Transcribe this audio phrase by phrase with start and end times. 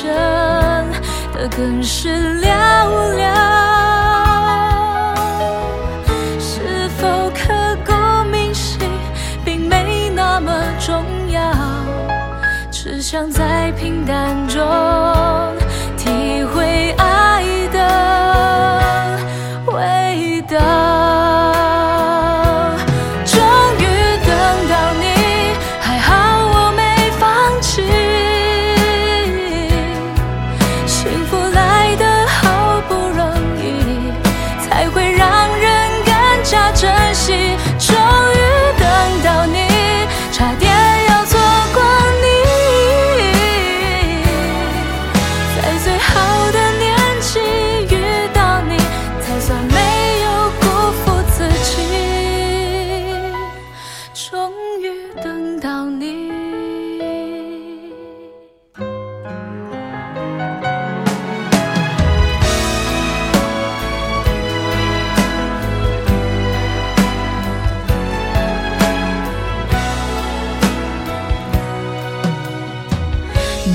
[0.00, 0.06] 真
[1.32, 2.46] 的更是寥
[3.16, 3.22] 寥。
[6.38, 7.92] 是否刻骨
[8.30, 8.78] 铭心，
[9.44, 11.40] 并没那么重要，
[12.70, 14.62] 只想在平淡中